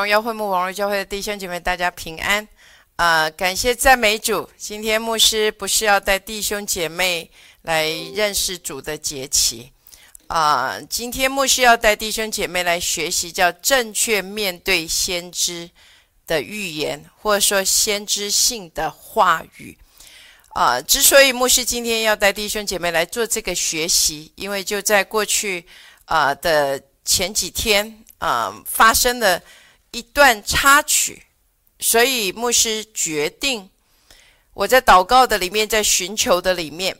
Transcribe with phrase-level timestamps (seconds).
[0.00, 2.48] 荣耀会幕网络教会的弟兄姐妹，大家平安。
[2.96, 4.48] 啊，感谢赞美主。
[4.56, 7.30] 今天牧师不是要带弟兄姐妹
[7.62, 9.70] 来认识主的节期
[10.28, 15.68] 啊，今天牧师要带弟兄姐妹来学习叫正确面对先知
[16.26, 19.76] 的预言，或者说先知性的话语
[20.54, 20.80] 啊。
[20.80, 25.66] 之所以牧师今天要带弟兄姐妹来做这个学习，因为就在过去
[26.06, 29.40] 啊的前几天啊发生了
[29.90, 31.22] 一段插曲。
[31.78, 33.70] 所以牧师决定，
[34.52, 36.94] 我在祷告的里面，在寻求的里面，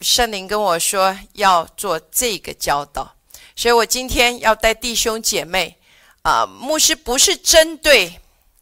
[0.00, 3.16] 圣灵跟我说要做这个教导。
[3.56, 5.76] 所以我今天要带弟兄姐妹
[6.22, 8.20] 啊，牧师不是针对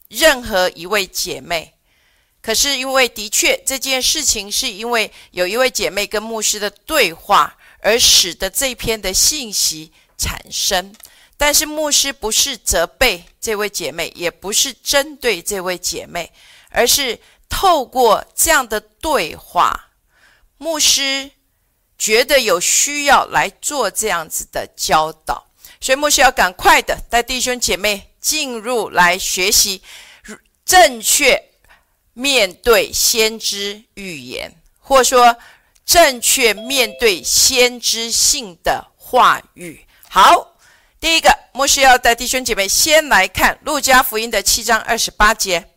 [0.09, 1.75] 任何一位姐妹，
[2.41, 10.95] 可是因为的确这件事情是因为有一位姐妹跟牧师的对话，而使得这篇的信息产生。
[11.45, 16.33] 但是牧师不是责备这位姐妹，也不是针对这位姐妹，
[16.71, 17.21] 而是
[17.51, 19.91] 透过这样的对话，
[20.57, 21.31] 牧师
[21.99, 25.47] 觉得有需要来做这样子的教导，
[25.83, 29.83] 所以牧师要赶快的带弟兄姐妹进入来学习
[30.65, 31.51] 正确
[32.15, 35.37] 面对先知预言，或说
[35.85, 39.85] 正确面对先知性的话语。
[40.09, 40.54] 好。
[41.05, 45.69] 第一个，牧师要带弟兄姐妹先来看路加福音的七章二十八节。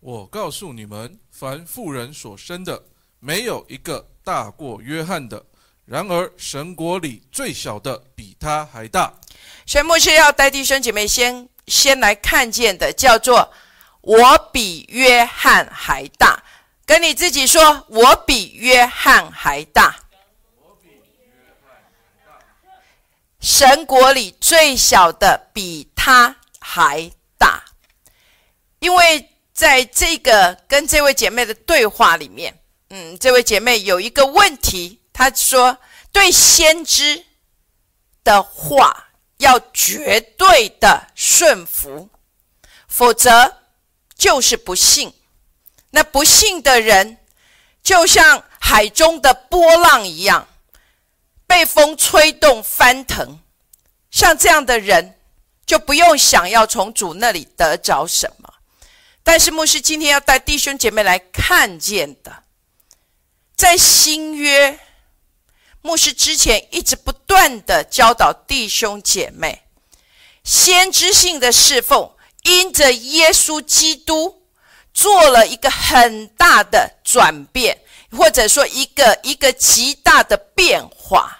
[0.00, 2.86] 我告诉你们，凡妇人所生的，
[3.20, 5.44] 没有一个大过约翰的；
[5.84, 9.14] 然而神国里最小的，比他还大。
[9.64, 13.52] 所以牧师要带弟兄姐妹先先来看见的，叫做
[14.00, 16.42] 我比约翰还大。
[16.84, 19.94] 跟你自己说，我比约翰还大。
[23.40, 27.64] 神国里最小的比他还大，
[28.80, 35.78] 因为在这个跟这位姐妹的对话里面，嗯，这位姐妹有一个问题，她说：
[36.12, 37.24] 对先知
[38.22, 39.08] 的话
[39.38, 42.10] 要绝对的顺服，
[42.86, 43.62] 否则
[44.16, 45.14] 就是不信。
[45.92, 47.18] 那不信的人，
[47.82, 50.46] 就像海中的波浪一样。
[51.50, 53.40] 被风吹动翻腾，
[54.08, 55.18] 像这样的人
[55.66, 58.54] 就不用想要从主那里得着什么。
[59.24, 62.44] 但是牧师今天要带弟兄姐妹来看见的，
[63.56, 64.78] 在新约，
[65.82, 69.64] 牧师之前一直不断的教导弟兄姐妹，
[70.44, 72.12] 先知性的侍奉，
[72.44, 74.44] 因着耶稣基督
[74.94, 77.82] 做了一个很大的转变，
[78.12, 81.38] 或者说一个一个极大的变化。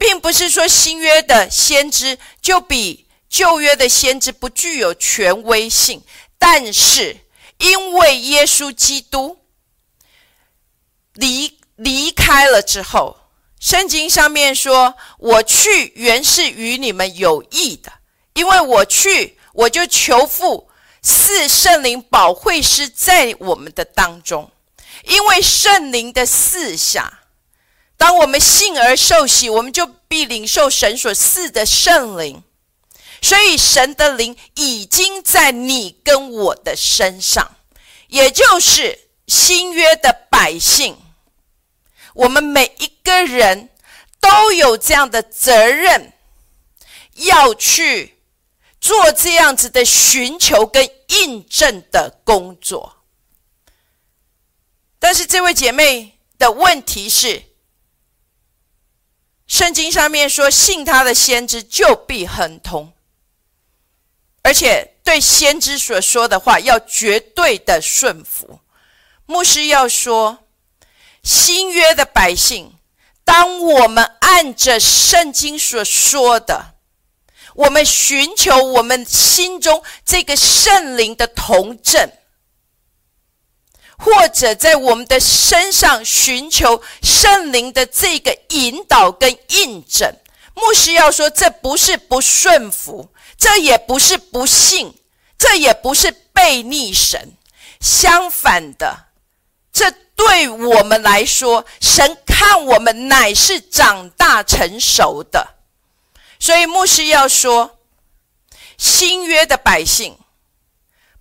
[0.00, 6.02] 并不是说新约的先知就比旧约的先知不具有权威性，
[6.38, 7.18] 但是
[7.58, 9.38] 因为耶稣基督
[11.12, 13.18] 离离开了之后，
[13.60, 17.92] 圣经上面说：“我去原是与你们有益的，
[18.32, 20.70] 因为我去，我就求父
[21.02, 24.50] 赐圣灵保惠师在我们的当中，
[25.04, 27.18] 因为圣灵的四下。”
[28.00, 32.42] 当我们信而受洗，我们就必领受神所赐的圣灵。
[33.20, 37.56] 所以，神的灵已经在你跟我的身上，
[38.08, 40.96] 也就是新约的百姓。
[42.14, 43.68] 我们每一个人
[44.18, 46.14] 都有这样的责任，
[47.16, 48.16] 要去
[48.80, 53.04] 做这样子的寻求跟印证的工作。
[54.98, 57.49] 但是，这位姐妹的问题是。
[59.50, 62.92] 圣经上面说，信他的先知就必亨通，
[64.42, 68.60] 而且对先知所说的话要绝对的顺服。
[69.26, 70.44] 牧师要说，
[71.24, 72.74] 新约的百姓，
[73.24, 76.76] 当我们按着圣经所说的，
[77.54, 82.08] 我们寻求我们心中这个圣灵的同证。
[84.02, 90.10] 或者在我们的身上寻求圣灵的这个引导跟印证，
[90.54, 94.94] 牧师要说，这不是不顺服，这也不是不信，
[95.38, 97.36] 这也不是背逆神，
[97.78, 99.08] 相反的，
[99.70, 105.56] 这对我们来说，神看我们乃是长大成熟的，
[106.38, 107.78] 所以牧师要说，
[108.78, 110.16] 新约的百姓。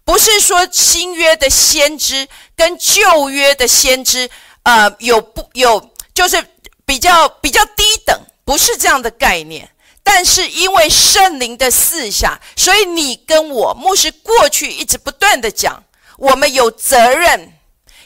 [0.09, 4.27] 不是说新约的先知跟旧约的先知，
[4.63, 6.43] 呃，有不有就是
[6.83, 9.69] 比较比较低等，不是这样的概念。
[10.01, 15.83] 但是因为圣灵的四下，所以你跟我牧师过去一直不断的讲，
[16.17, 17.53] 我们有责任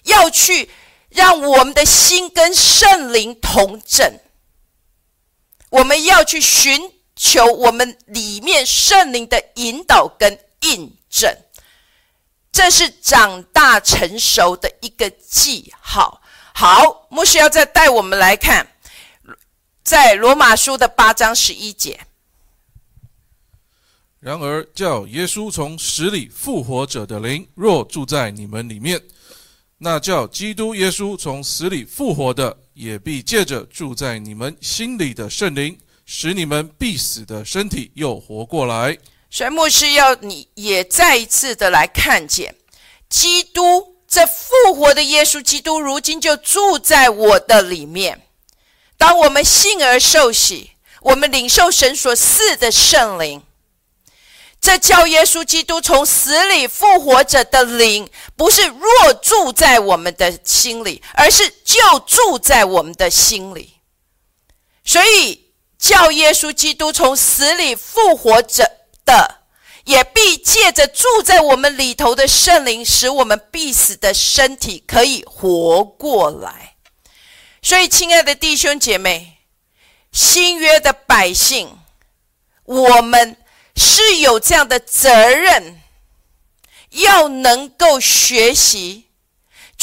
[0.04, 0.70] 要去
[1.08, 4.20] 让我们的心跟圣灵同正，
[5.70, 11.34] 我们要去寻求我们里面圣灵的引导跟印证，
[12.54, 16.22] 这是长大成熟的一个记号。
[16.54, 18.66] 好，牧师要再带我们来看。
[19.84, 22.00] 在罗马书的八章十一节。
[24.20, 29.02] 然而，叫耶稣从死里复活者的灵，若住在你们里面，
[29.80, 38.98] 那叫基督耶稣从死里复活的，也必借着住在你们心里的圣灵，使你们必死的身体又活过来。
[39.35, 42.53] 所以，牧师要你也再一次的来看见，
[43.09, 48.27] 基督这复活的耶稣基督，如今就住在我的里面。
[48.95, 53.41] 当我们信而受洗，我们领受神所赐的圣灵，
[54.62, 63.80] 这叫耶稣基督从死里复活者的灵，不是若住在我们的心里，而是就住在我们的心里。
[64.85, 68.69] 所以，叫耶稣基督从死里复活者
[69.06, 69.42] 的，
[69.86, 76.76] 也必借着住在我们里头的圣灵，使我们必死的身体可以活过来。
[77.62, 79.38] 所以，亲爱的弟兄姐妹，
[80.12, 81.80] 新约的百姓，
[82.66, 83.38] 我们
[83.76, 85.82] 是有这样的责任，
[86.90, 89.03] 要能够学习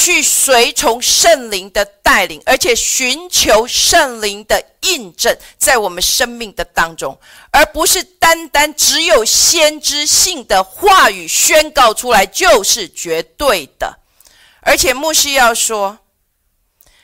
[0.02, 7.20] 去随从圣灵的带领，而且寻求圣灵的印证在我们生命的当中，
[7.50, 13.98] 而不是单单只有先知性的话语宣告出来就是绝对的。
[14.62, 15.98] 而且，牧师要说。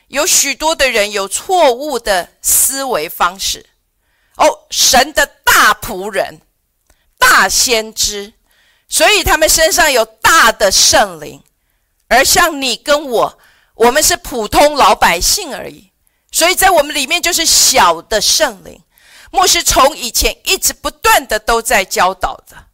[0.07, 3.65] 有许多的人有错误的思维方式，
[4.37, 6.39] 哦，神的大仆人、
[7.17, 8.31] 大先知，
[8.87, 11.43] 所以他们身上有大的圣灵，
[12.07, 13.39] 而像你跟我，
[13.75, 15.91] 我们是普通老百姓而已，
[16.31, 18.81] 所以在我们里面就是小的圣灵。
[19.31, 22.67] 牧师从以前一直不断的都在教导的，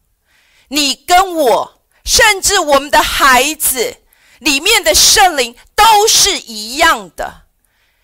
[0.68, 3.98] 你跟我，甚至我们的孩子。
[4.40, 7.44] 里面的圣灵都是一样的，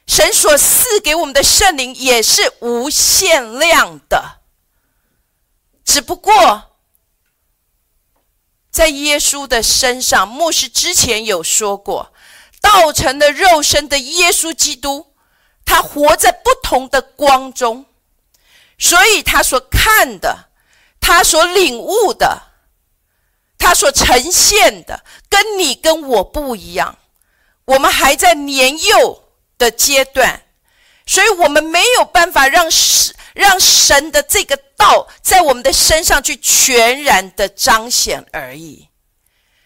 [0.08, 4.40] 神所赐给我们的圣灵也是无限量的。
[5.84, 6.69] 只不过，
[8.70, 12.14] 在耶稣的身上，牧师之前有说过，
[12.62, 15.14] 道成的肉身的耶稣基督，
[15.66, 17.86] 他活在不同的光中，
[18.78, 20.50] 所以他所看的，
[21.00, 22.44] 他所领悟的。
[23.62, 26.98] 他所呈现的跟你跟我不一样，
[27.66, 29.26] 我们还在年幼
[29.58, 30.44] 的阶段，
[31.06, 38.88] 所以我们没有办法让神让神的这个道在我们的身上去全然的彰显而已。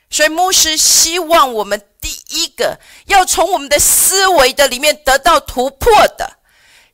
[0.09, 6.37] 所以牧师希望我们第一个要从我们的思维的里面得到突破的，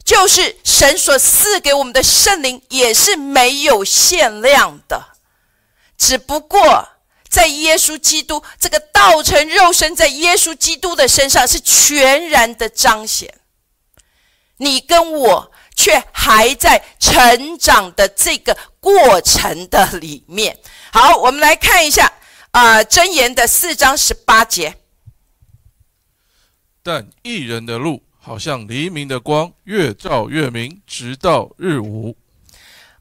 [0.05, 5.17] 就是神所赐给我们的圣灵也是没有限量的。
[5.97, 6.88] 只不过，
[7.29, 13.41] 在耶稣基督这个道成肉身，在耶稣基督的身上是全然的彰显。
[14.55, 15.48] 你跟我
[15.79, 20.57] 却还在成长的这个过程的里面。
[20.91, 22.12] 好，我们来看一下
[22.51, 24.75] 啊，箴言的四章十八节。
[26.83, 32.17] 但一人的路，好像黎明的光，越照越明，直到日午。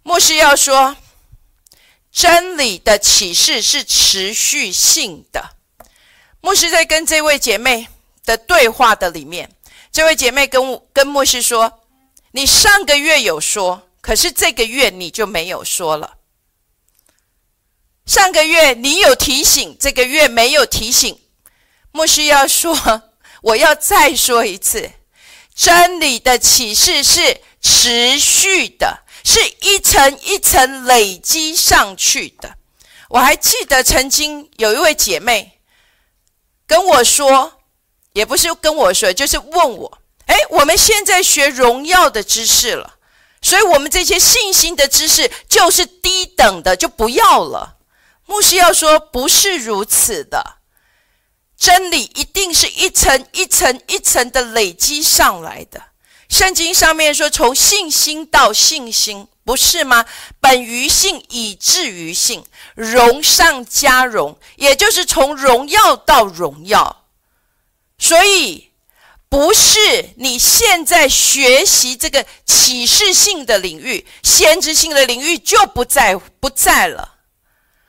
[0.04, 0.96] 牧师要说。
[2.10, 5.50] 真理的启示是持续性的。
[6.40, 7.86] 牧师在跟这位姐妹
[8.24, 9.48] 的对话的里面，
[9.92, 11.77] 这位姐妹跟跟牧师说
[12.32, 16.18] ：“你上个月有说，可是这个月你就没有说了。
[18.06, 21.20] 上个月你有提醒，这个月没有提醒。”
[21.92, 23.02] 牧师要说
[23.42, 24.90] ：“我要再说一次，
[25.54, 32.56] 真理的启示是持续的。”是一层一层累积上去的。
[33.10, 35.60] 我还记得曾经有一位姐妹
[36.66, 37.60] 跟我说，
[38.14, 39.97] 也不是跟我说，就是问我
[40.28, 42.94] ：“哎，我们现在学荣耀的知识了，
[43.42, 47.74] 所以我们这些信心的知识就是低等的，就不要了。”
[48.26, 50.58] 牧师要说：“不是如此的，
[51.56, 55.82] 真理一定是一层一层一层的累积上来的。”
[56.28, 60.04] 圣经上面说，从信心到信心，不是吗？
[60.40, 62.44] 本于信，以至于信，
[62.74, 67.06] 荣上加荣，也就是从荣耀到荣耀。
[67.98, 68.67] 所以，
[69.30, 69.78] 不是
[70.16, 77.16] 你现在学习这个启示性的领域、先知性的领域就不在不在了。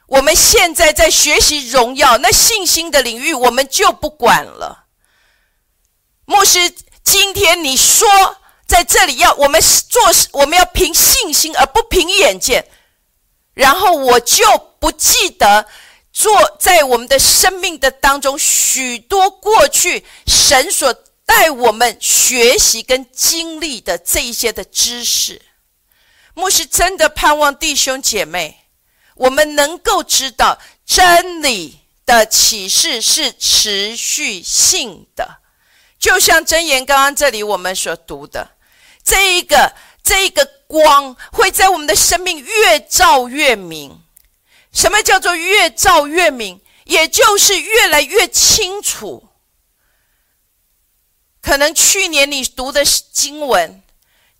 [0.08, 4.86] 我们现在在学习荣耀，那信心的领域我们就不管了。
[6.26, 6.74] 牧师，
[7.06, 8.08] 今天你说
[8.68, 12.68] 在这里要我们做事，我们要凭信心而不凭眼见，
[13.54, 14.46] 然后我就
[14.80, 15.66] 不记得
[16.12, 20.94] 做在我们的生命的当中许多过去神所。
[21.30, 25.40] 带我们学习跟经历的这一些的知识，
[26.34, 28.62] 牧师真的盼望弟兄姐妹，
[29.14, 35.42] 我们能够知道真理的启示是持续性的，
[36.00, 38.56] 就像真言刚刚这里我们所读的，
[39.04, 44.02] 这一个这一个光会在我们的生命越照越明。
[44.72, 46.60] 什么叫做越照越明？
[46.86, 49.29] 也就是越来越清楚。
[51.50, 53.82] 可能去年你读的经文，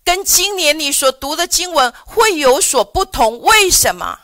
[0.04, 3.40] 跟今年你所读的经文会有所不同。
[3.40, 4.16] 为什么？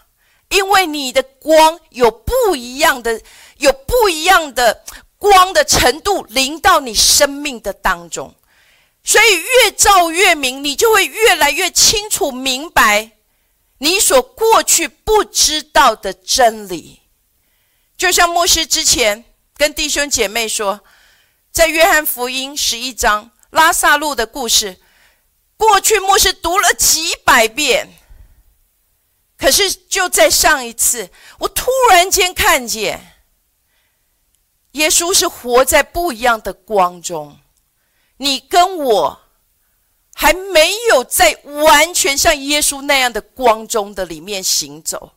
[0.50, 3.20] 因为你的光有不一样的，
[3.56, 4.84] 有不一样的
[5.18, 8.32] 光的程度临到你生命的当中，
[9.02, 13.10] 所以越照越明，你就会越来越清楚明白
[13.78, 17.00] 你所过去不知道的真理。
[17.98, 19.24] 就像牧师之前
[19.56, 20.82] 跟弟兄姐妹说。
[21.56, 24.78] 在约翰福音十一章拉萨路的故事，
[25.56, 27.94] 过去牧师读了几百遍，
[29.38, 31.08] 可是就在上一次，
[31.38, 33.22] 我突然间看见，
[34.72, 37.38] 耶稣是活在不一样的光中。
[38.18, 39.20] 你跟我
[40.14, 45.12] 还没有在完全像耶稣那样的光中的里面行走，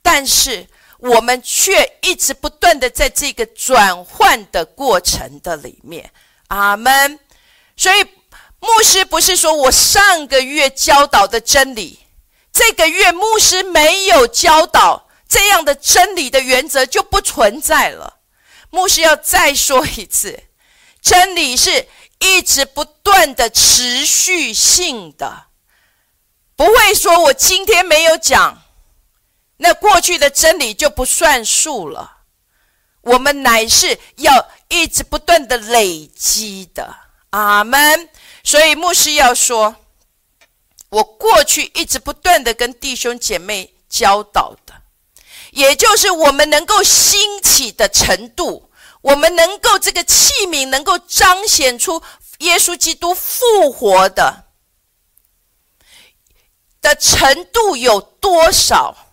[0.00, 0.66] 但是。
[0.98, 6.10] 我们却一直不断的在这个转换的过程的里面，
[6.48, 7.18] 阿门。
[7.76, 8.04] 所以
[8.60, 11.98] 牧师不是说我上个月教导的真理，
[12.52, 18.20] 这个月牧师没有教导这样的真理的原则就不存在了。
[18.70, 20.44] 牧师要再说一次，
[21.02, 21.86] 真理是
[22.20, 25.46] 一直不断的持续性的，
[26.56, 28.63] 不会说我今天没有讲。
[29.64, 32.18] 那过去的真理就不算数了，
[33.00, 36.94] 我们乃是要一直不断的累积的，
[37.30, 38.10] 阿门。
[38.42, 39.74] 所以牧师要说，
[40.90, 44.74] 我过去一直不断的跟弟兄姐妹教导的，
[45.52, 52.02] 也就是我们能够兴起的程度，我们能够这个器皿能够彰显出
[52.40, 54.44] 耶稣基督复活的
[56.82, 59.03] 的程度有多少？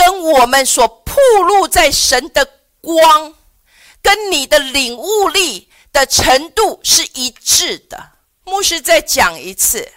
[0.00, 2.48] 跟我们所铺露在神的
[2.80, 3.34] 光，
[4.00, 8.12] 跟你的领悟力的程度是一致的。
[8.44, 9.92] 牧师再讲一次，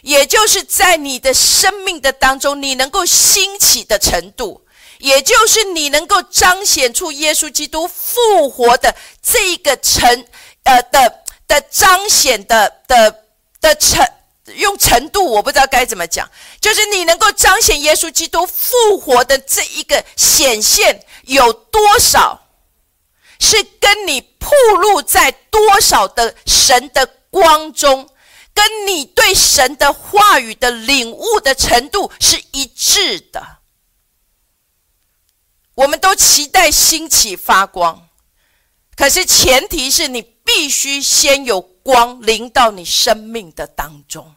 [0.00, 4.66] 也就是在你的生命的当中，你能够兴起的程度，
[4.98, 10.26] 也就是你能够彰显出耶稣基督复活的这一个程，
[10.64, 13.22] 呃的的彰显的的
[13.60, 14.04] 的程。
[14.56, 16.28] 用程度我不知道该怎么讲，
[16.60, 22.48] 就是你能够彰显耶稣基督复活的这一个显现有多少，
[23.38, 28.10] 是跟你铺露在多少的神的光中，
[28.52, 33.58] 跟你对神的话语的领悟的程度是一致的。
[35.76, 38.08] 我们都期待兴起发光，
[38.96, 41.71] 可是前提是你必须先有。
[41.82, 44.34] 光临到你生命的当中，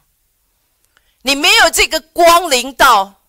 [1.22, 3.22] 你没有这个光临到，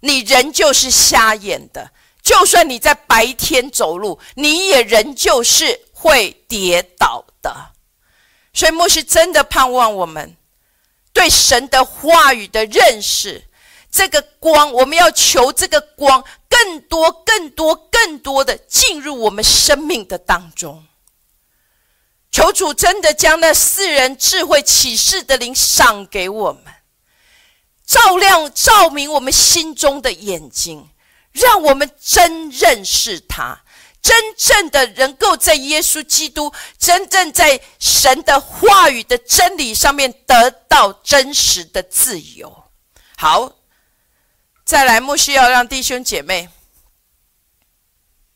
[0.00, 1.90] 你人就是瞎眼的。
[2.22, 7.72] 就算你在白天走路，你也仍旧是会跌倒的。
[8.54, 10.36] 所以牧师真的盼望我们
[11.12, 13.44] 对神的话语的认识，
[13.90, 20.86] 这个光，我们要求这个光更多、更多、更多的进入我们生命的当中。
[22.34, 26.64] 求主真的将那四人智慧启示的灵赏给我们，
[27.86, 30.90] 照亮、照明我们心中的眼睛，
[31.30, 33.62] 让我们真认识他，
[34.02, 42.64] 真正的能够在耶稣基督、真正在神的话语的真理上面得到真实的自由。
[43.16, 43.52] 好，
[44.64, 46.48] 再来，牧师要让弟兄姐妹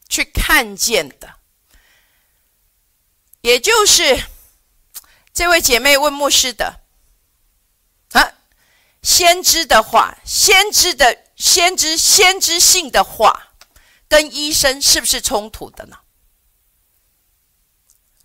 [0.09, 1.38] 去看见的。
[3.41, 4.25] 也就是
[5.33, 6.81] 这位姐妹问牧师的
[8.13, 8.35] 啊，
[9.03, 13.55] 先知的话，先知的先知先知性的话，
[14.09, 15.99] 跟医生是不是冲突的呢？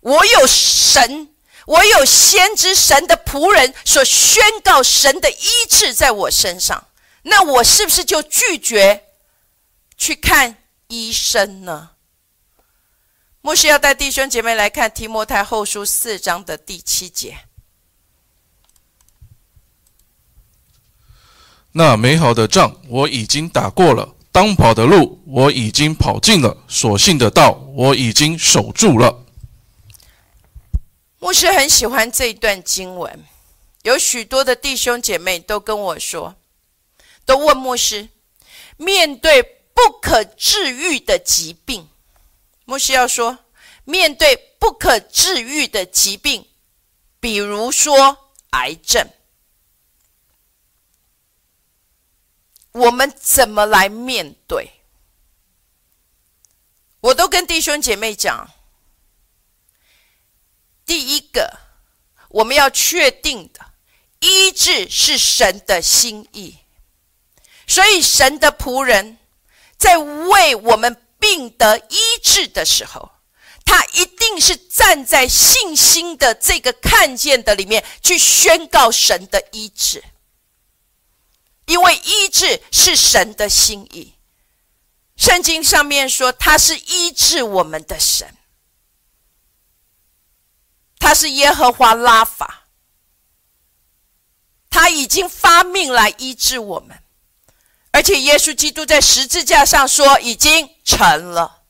[0.00, 1.34] 我有神
[1.66, 6.88] 我有先知神的仆人所宣告神的医治在我身上，
[7.22, 9.06] 那我是不是就拒绝
[9.96, 11.92] 去看医生呢？
[13.44, 17.40] 牧师要带弟兄姐妹来看提摩太后书四章的第七节。
[21.72, 29.26] 那美好的仗我已经打过了，当跑的路我已经跑尽了，所信的道我已经守住了。
[31.18, 33.22] 牧师很喜欢这一段经文，
[33.82, 36.34] 有许多的弟兄姐妹都跟我说，
[37.26, 38.08] 都问牧师：
[38.78, 41.86] 面对不可治愈的疾病，
[42.64, 43.38] 牧师要说，
[43.84, 46.48] 面对不可治愈的疾病，
[47.20, 49.10] 比如说癌症，
[52.72, 54.70] 我们怎么来面对？
[57.00, 58.50] 我都跟弟兄姐妹讲。
[60.86, 61.58] 第一个，
[62.28, 63.72] 我们要确定的，
[64.20, 66.58] 医治是神的心意，
[67.66, 69.18] 所以神的仆人，
[69.76, 73.10] 在为我们病得医治的时候，
[73.64, 80.04] 他一定是站在信心的这个看见的里面去宣告神的医治，
[81.64, 84.12] 因为医治是神的心意。
[85.16, 88.36] 圣经上面说，他是医治我们的神。
[90.98, 92.66] 他是耶和华拉法，
[94.68, 97.02] 他已经发命来医治我们，
[97.94, 101.62] 而且耶稣基督在十字架上说已经成了。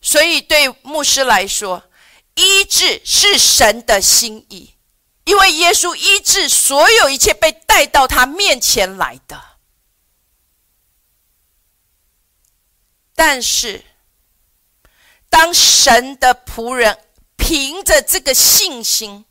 [0.00, 1.90] 所以对牧师来说，
[2.36, 4.74] 医治是神的心意，
[5.24, 9.42] 因为耶稣医治所有一切被带到他面前来的，
[13.16, 13.84] 但是。
[15.34, 19.24] 当神的仆人凭着这个信心，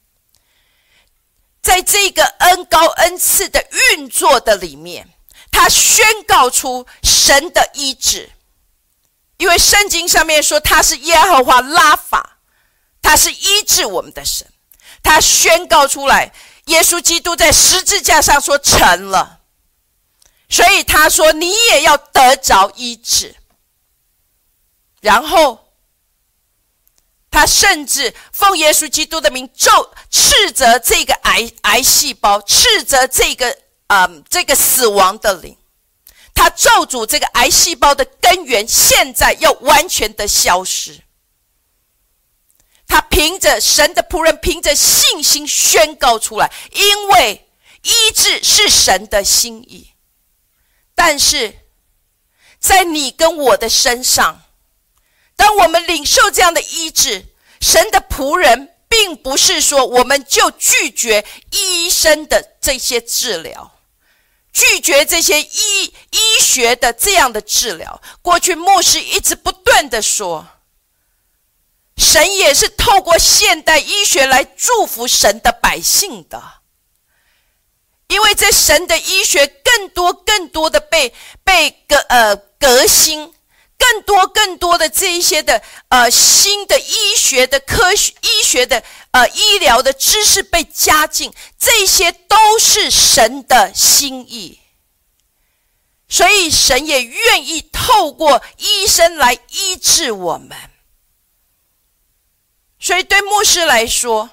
[1.61, 5.07] 在这个恩高恩赐的运作的里面，
[5.51, 8.31] 他宣告出神的医治。
[9.37, 12.37] 因为圣经上面说他是耶和华拉法，
[13.01, 14.47] 他是医治我们的神。
[15.03, 16.33] 他宣告出来，
[16.65, 19.39] 耶稣基督在十字架上说成了，
[20.49, 23.35] 所以他说你也要得着医治，
[25.01, 25.70] 然后。
[27.33, 35.57] 他甚至奉耶稣基督的名咒斥责这个癌癌细胞，斥责这个啊这个死亡的灵。
[36.33, 40.99] 他咒诅这个癌细胞的根源，现在要完全的消失。
[42.85, 47.47] 他凭着神的仆人，凭着信心宣告出来，因为
[47.83, 49.91] 医治是神的心意。
[50.93, 51.59] 但是
[52.59, 54.41] 在你跟我的身上。
[55.41, 57.25] 当我们领受这样的医治，
[57.59, 63.79] 神的仆人并不是说我们就拒绝医生的这些治疗，
[64.53, 67.99] 拒绝这些医医学的这样的治疗。
[68.21, 70.47] 过去牧师一直不断的说，
[71.97, 76.39] 神也是透过现代医学来祝福神的百姓的，
[78.09, 81.11] 因为在神的医学更多更多的被
[81.43, 83.33] 被革呃革新。
[83.81, 94.59] 更多、更多的这一些的呃新的医学的科学、医学的呃医疗的知识被加进，这些都是神的心意，
[96.07, 100.55] 所以神也愿意透过医生来医治我们。
[102.79, 104.29] 所以对牧师来说，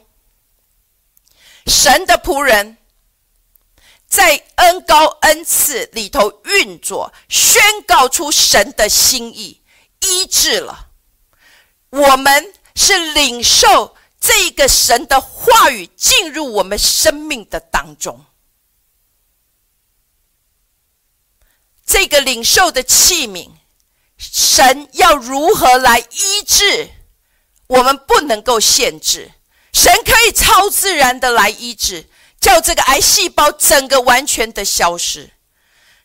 [1.67, 2.78] 神的仆人。
[4.09, 9.61] 在恩高恩赐里头运作，宣告出神的心意，
[10.01, 10.89] 医治了。
[11.91, 18.25] 我们是领受这个神的话语进入我们生命的当中。
[21.85, 23.51] 这个领受的器皿，
[24.19, 26.91] 神要如何来医治？
[27.67, 29.33] 我们不能够限制，
[29.73, 32.08] 神可以超自然的来医治。
[32.41, 35.31] 叫这个癌细胞整个完全的消失，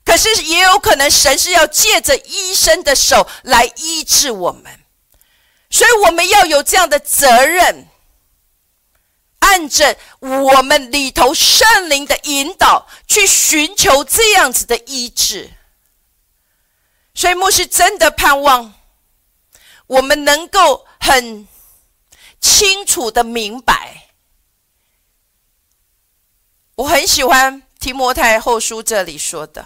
[0.03, 4.79] 可是也有可能神是要借着医生的手来医治我们，
[5.69, 7.87] 所以我们要有这样的责任，
[9.39, 15.51] 按着我们里头圣灵的引导去寻求这样子的医治。
[17.13, 18.73] 所以牧师真的盼望
[19.85, 21.47] 我们能够很
[22.41, 24.02] 清楚的明白。
[26.75, 29.65] 我很喜欢提摩太后书这里说的，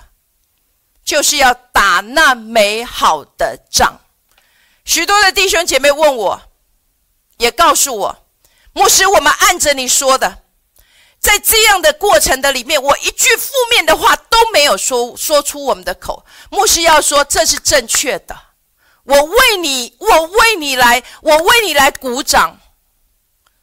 [1.05, 4.01] 就是要打那美好的仗。
[4.83, 6.41] 许多的弟兄姐妹问我，
[7.37, 8.25] 也告诉我，
[8.73, 10.43] 牧师，我们按着你说的，
[11.19, 16.25] 在这样的过程的里面，我一句负面的话都没有说说出我们的口。
[16.49, 18.37] 牧师要说这是正确的，
[19.03, 22.59] 我为你，我为你来，我为你来鼓掌。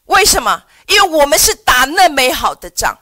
[0.06, 0.64] 为什么？
[0.86, 2.98] 因为我们是打那美好的仗。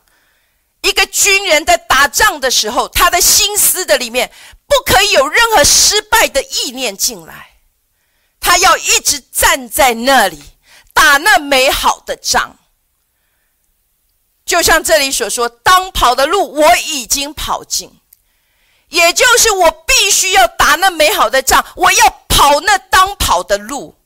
[0.82, 4.30] 一个军人在打仗的时候，他的心思的里面
[4.66, 7.56] 不可以有任何失败的意念进来，
[8.38, 10.42] 他要一直站在那里。
[10.94, 12.58] 打那美好的仗，
[14.44, 17.98] 就像这里所说，当跑的路我已经跑尽，
[18.88, 23.96] 也就是我必须要打那美好的仗，我要跑那当跑的路。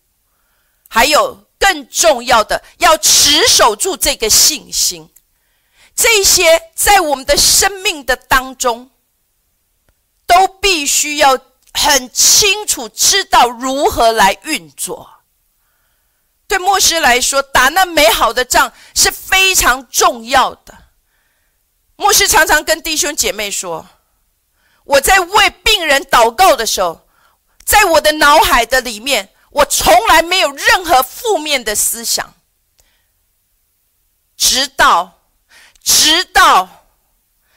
[0.89, 5.11] 还有更重要的，要持守住这个信心。
[6.09, 8.93] 这些在我们的生命的当中，
[10.25, 11.37] 都必须要
[11.73, 15.25] 很清楚知道如何来运作。
[16.47, 20.79] 对牧师来说，打那美好的仗是非常重要的。
[21.97, 23.85] 牧师常常跟弟兄姐妹说
[24.87, 27.05] ：“我在为病人祷告的时候，
[27.65, 32.33] 在我的脑海的里面，我从来没有任何负面的思想，
[34.37, 35.16] 直到，
[35.87, 36.87] 直到，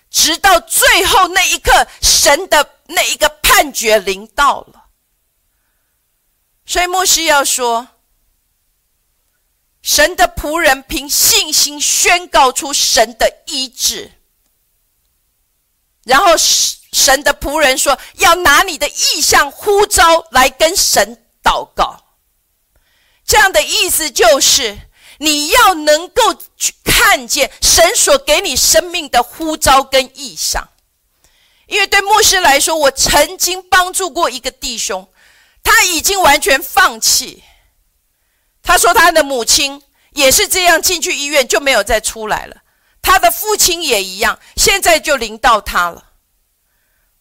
[0.09, 4.85] 直到最后那一刻，神的那一个判决临到了。
[6.65, 7.89] 所以牧师要说。”
[9.81, 14.11] 神的仆人凭信心宣告出神的医治，
[16.03, 22.03] 然后神的仆人说：“要拿你的意向呼召来跟神祷告。”
[23.25, 24.77] 这样的意思就是，
[25.19, 30.67] 你要能够去看见神所给你生命的呼召跟意向。
[31.67, 35.07] 因为对牧师来说，我曾经帮助过一个弟兄，
[35.63, 37.43] 他已经完全放弃。
[38.63, 42.57] 他说他的母亲也是这样进去医院就没有再出来了，
[43.01, 46.05] 他的父亲也一样，现在就临到他了。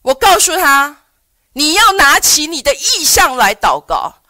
[0.02, 1.04] 我告诉他，
[1.52, 4.22] 你要拿起你的意向来祷告。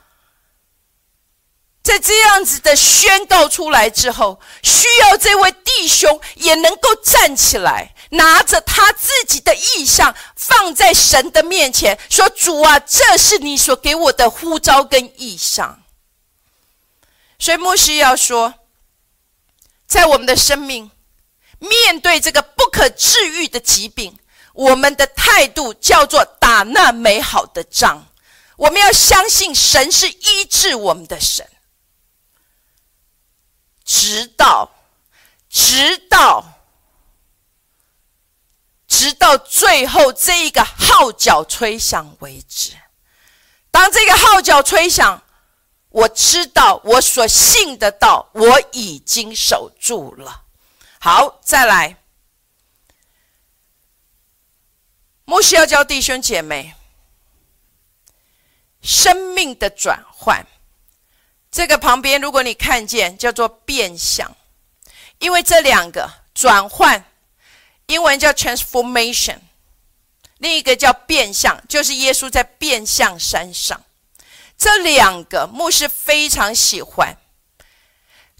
[1.88, 15.82] 在这样子的宣告出来之后，需要这位弟兄也能够站起来，拿着他自己的意向放在神的面前，说：“主啊，这是你所给我的呼召跟意向。”
[17.40, 18.52] 所以牧师要说，
[19.86, 20.90] 在我们的生命
[21.58, 24.18] 面对这个不可治愈的疾病，
[24.52, 28.08] 我们的态度叫做打那美好的仗。
[28.58, 31.48] 我们要相信神是医治我们的神，
[33.88, 34.70] 直到
[35.48, 36.44] 直到
[38.86, 42.72] 直到最后这一个号角吹响为止。
[43.70, 45.24] 当这个号角吹响。
[45.90, 50.44] 我知道我所信的道，我已经守住了。
[51.00, 51.96] 好，再来。
[55.24, 56.74] 牧师要教弟兄姐妹，
[58.82, 60.46] 生命的转换。
[61.58, 64.36] 这个旁边，如果你看见，叫做变相，
[65.18, 67.04] 因为这两个转换，
[67.86, 69.38] 英文叫 transformation，
[70.36, 73.82] 另一个叫变相，就是耶稣在变相山上。
[74.56, 77.18] 这两个牧师非常喜欢，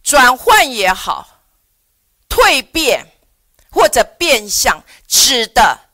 [0.05, 1.41] 转换也好，
[2.29, 3.05] 蜕变
[3.69, 5.88] 或者变相，指的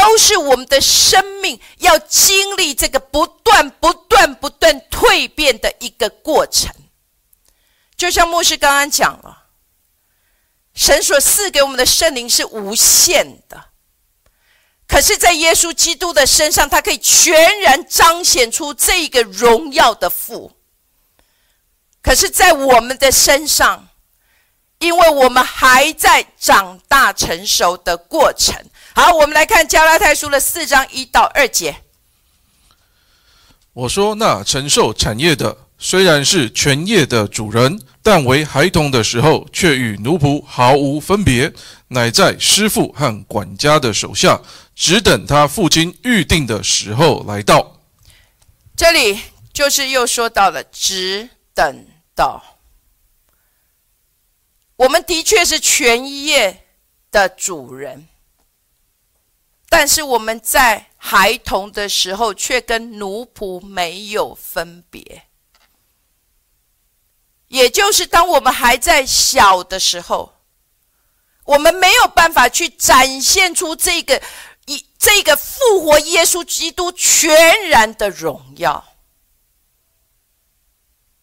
[0.00, 6.74] 都是我们的生命要经历这个不断、不断、不断蜕变的一个过程。
[7.98, 9.48] 就像牧师刚刚讲了，
[10.72, 13.66] 神所赐给我们的圣灵是无限的。
[14.88, 20.52] 可是，在耶稣基督的身上，他可以全然彰显出这个荣耀的父。
[22.02, 23.90] 可是，在我们的身上，
[24.78, 28.56] 因为我们还在长大成熟的过程。
[28.94, 31.76] 好，我们来看加拉太书的四章一到二节。
[33.72, 41.52] 我说：那承受产业的，虽然是全业的主人，但为孩童的时候，却与奴仆毫无分别，
[41.88, 44.40] 乃在师傅和管家的手下。
[44.74, 47.76] 只等他父亲预定的时候来到。
[48.74, 49.20] 这里
[49.52, 52.42] 就是又说到了，只等到。
[54.76, 56.64] 我们的确是全业
[57.10, 58.08] 的主人，
[59.70, 65.22] 但是我们在孩童的时候，却跟奴仆没有分别。
[67.48, 70.34] 也就是当我们还在小的时候，
[71.44, 74.20] 我们没有办法去展现出这个
[74.66, 74.84] 一。
[75.00, 78.92] 这个复活耶稣基督全然的荣耀。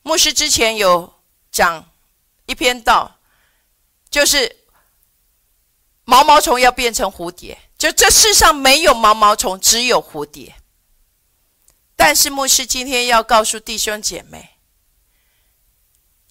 [0.01, 1.88] 牧师之前有讲
[2.47, 3.19] 一篇道，
[4.10, 4.63] 就是
[6.05, 10.55] 毛毛虫要变成蝴蝶，就这世上没有毛毛虫，只有蝴蝶。
[11.95, 14.57] 但是牧师今天要告诉弟兄姐妹，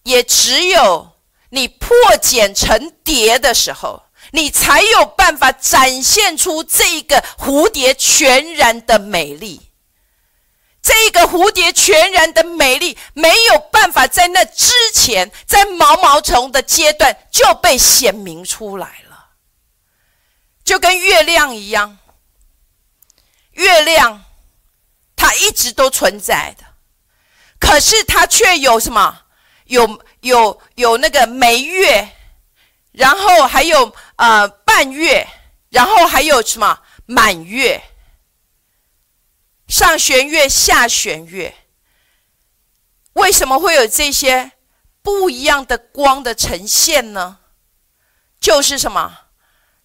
[0.02, 1.12] 也只有
[1.50, 9.62] 你破茧成蝶的时候，你才有办法展现出这一个蝴蝶全然的美丽。
[10.82, 19.05] 这个蝴蝶全然的美丽，没有办法在那之前，在毛毛虫的阶段就被显明出来了，
[20.66, 21.96] 就跟月亮一样，
[23.52, 24.22] 月亮。
[25.18, 26.64] 它一直都存在的，
[27.58, 29.22] 可是它却有什么？
[29.64, 32.14] 有有有那个眉月，
[32.92, 35.26] 然后还有呃半月，
[35.70, 37.82] 然后还有什么满月？
[39.68, 41.56] 上弦月、下弦月，
[43.14, 44.52] 为什么会有这些
[45.02, 47.38] 不一样的光的呈现呢？
[48.38, 49.25] 就是什么？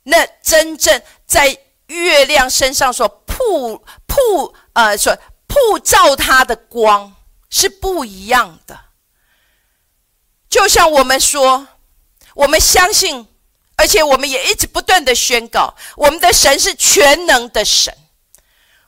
[0.03, 4.55] 那真正在月亮身上所铺铺。
[4.73, 7.13] 呃，说曝照它的光
[7.49, 8.79] 是不一样的，
[10.49, 11.67] 就像我们说，
[12.35, 13.27] 我们相信，
[13.75, 17.93] 而且我们也一直不断的宣告，我们的神是全能的神，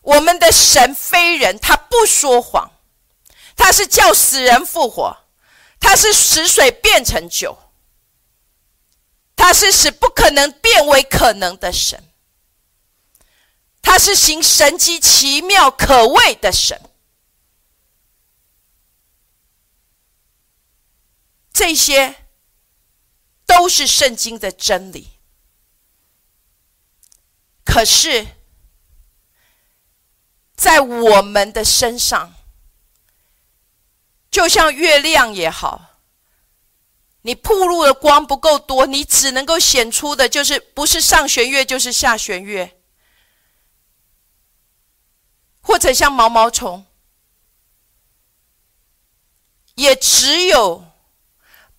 [0.04, 2.71] 我们的神非人，他不说谎，
[3.58, 5.17] 他是叫死人复活，
[5.82, 7.58] 他是使水变成酒，
[9.36, 12.04] 他是使不可能变为可能的神。
[13.82, 16.82] 他是行神机奇妙可畏的神，
[21.52, 22.28] 这些
[23.46, 25.19] 都是圣经的真理。
[27.65, 28.26] 可是，
[30.56, 32.34] 在我们的身上，
[34.32, 35.92] 就像月亮也好，
[37.23, 42.79] 你铺路的光不够多，你只能够显出的就是不是上弦月就是下弦月。
[45.62, 46.86] 或者像毛毛虫，
[49.75, 50.83] 也只有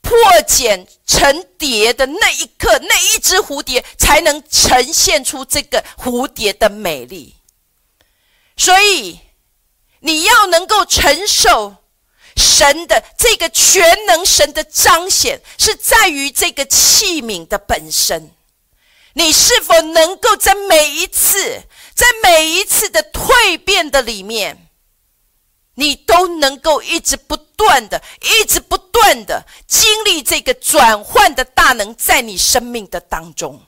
[0.01, 0.17] 破
[0.49, 7.37] 茧成蝶的那一刻，那一只蝴蝶才能呈现出这个蝴蝶的美丽。
[8.57, 9.21] 所以，
[10.01, 11.77] 你要能够承受
[12.37, 18.31] 神的这个全能神的彰显，是在于这个器皿的本身。
[19.15, 21.63] 你是否能够在每一次？
[21.95, 24.69] 在每一次的蜕变的里面，
[25.75, 33.65] 你都能够一直不断的、一直不断的经历这个转换的大能，在你生命的当中，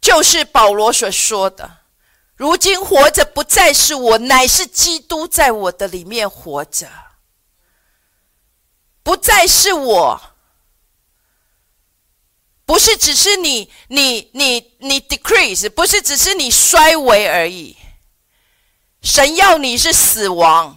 [0.00, 1.78] 就是保罗所说的
[2.36, 6.88] ：“如今活着不再是我，乃是基督在我的里面活着，
[9.02, 10.20] 不再是我。”
[12.66, 17.76] 不是只是你你你你 decrease，不是只是你衰微而已。
[19.02, 20.76] 神要你是死亡，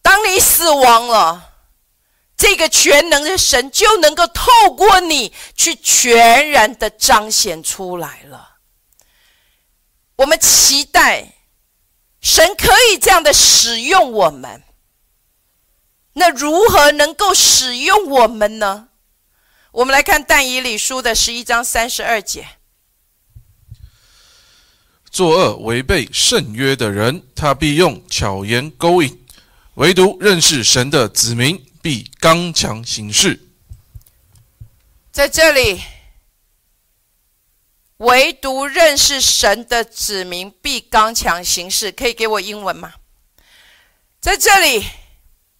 [0.00, 1.52] 当你死亡了，
[2.38, 8.49] 这个全能的神就能够透过你去全然的彰显出来了。
[10.20, 11.32] 我们期待
[12.20, 14.62] 神可以这样的使用我们，
[16.12, 18.88] 那如何能够使用我们呢？
[19.72, 22.46] 我们来看但以理书的十一章三十二节：
[25.10, 29.16] 作恶违背圣约的人，他必用巧言勾引；
[29.76, 33.40] 唯独认识神的子民，必刚强行事。
[35.10, 35.80] 在这里，
[38.00, 41.90] 唯独认识神的子民必刚强行事。
[41.92, 42.94] 可以给我英文吗？
[44.20, 44.84] 在这里，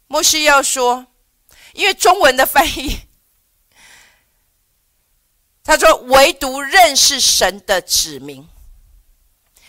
[0.06, 1.06] 牧师要说，
[1.72, 3.00] 因为中文的翻译。
[5.62, 8.48] 他说：“唯独认识神的指明，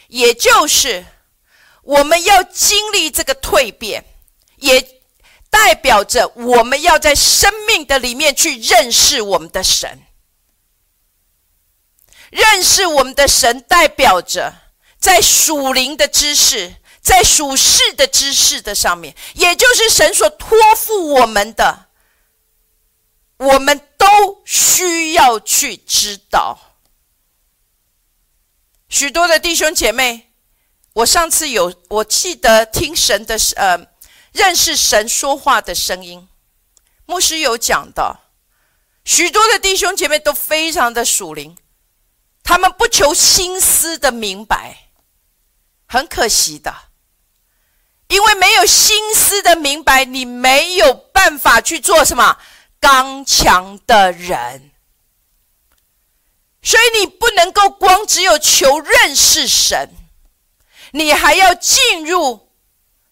[0.08, 1.06] 也就是
[1.84, 4.04] 我们要经历这个蜕变，
[4.56, 5.02] 也
[5.50, 10.02] 代表着我们要在生命的里面去认识我们的神。
[12.32, 14.52] 认识我们的神，代表着
[14.98, 21.86] 在属灵的知识，在属世的知识的上面，也就是神所托付我们的。”
[23.42, 26.78] 我们都需要去知道，
[28.88, 30.32] 许多的弟兄姐妹，
[30.94, 33.88] 我上次有我记得听神的呃，
[34.32, 36.30] 认识神说话的声音，
[37.08, 38.30] 牧师有讲到，
[39.04, 41.58] 许多的弟兄姐妹都非常的属灵，
[42.44, 44.90] 他们不求心思的明白，
[45.88, 46.74] 很可惜的，
[48.08, 52.38] 因为没有心思的明白，你没有办法去做什么
[52.80, 54.72] 刚强的人。
[56.64, 59.90] 所以你不能够光只有求认识神，
[60.92, 62.52] 你还要进入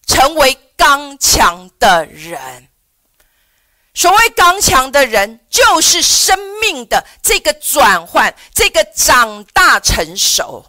[0.06, 2.69] 成为刚强的人。
[4.00, 10.64] 所谓刚强的人，就是生命的这个转换，这个长大成熟，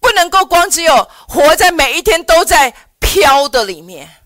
[0.00, 4.22] 不能够光只有活在每一天都在飘的里面，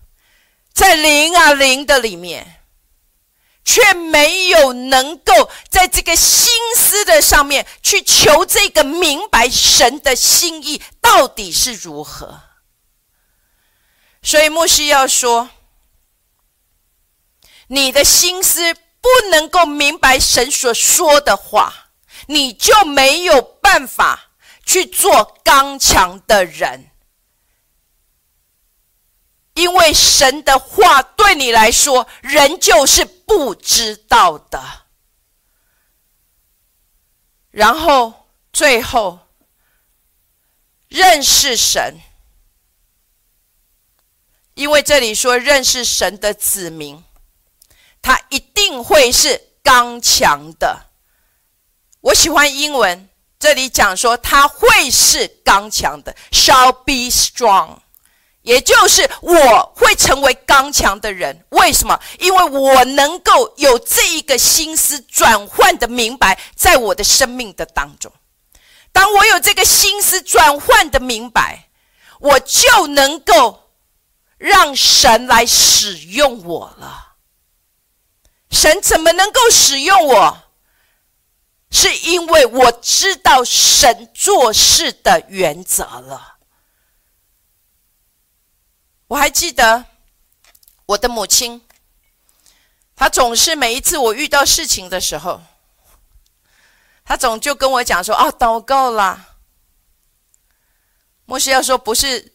[0.73, 2.59] 在灵啊灵的里面。
[3.63, 12.41] 却没有能够在这个心思的上面去求这个明白神的心意到底是如何。
[14.23, 15.51] 所以牧师要说，
[17.71, 21.91] 你的心思不能够明白神所说的话，
[22.27, 24.31] 你就没有办法
[24.65, 26.91] 去做刚强的人。
[29.53, 34.61] 因为神的话对你来说，人就是不知道的。
[37.51, 39.17] 然后最后
[40.89, 42.01] 认识神，
[44.55, 47.01] 因为这里说认识神的子民，
[48.01, 50.87] 他一定会是刚强的。
[52.01, 53.09] 我喜欢英文，
[53.39, 57.77] 这里讲说他会是刚强的，shall be strong。
[58.41, 61.99] 也就是我会成为刚强的人，为什么？
[62.17, 68.11] 因为我能够有这一个心思转换的明白，在我的生命的当中。
[68.91, 71.69] 当我有这个心思转换的明白，
[72.19, 73.69] 我就能够
[74.39, 77.10] 让神来使用我了。
[78.51, 80.43] 神怎么能够使用我？
[81.73, 86.35] 是因为我知道神做事的原则了。
[89.07, 89.85] 我还记得
[90.85, 91.65] 我的母亲，
[92.93, 95.41] 她总是每一次我遇到事情的时候，
[97.05, 99.37] 她总就跟我讲说：“啊，祷告啦。”
[101.23, 102.33] 牧师要说不是